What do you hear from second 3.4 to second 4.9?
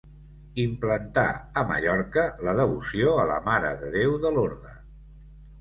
Mare de Déu de Lorda.